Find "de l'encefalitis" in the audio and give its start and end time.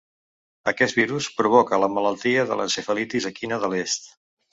2.53-3.29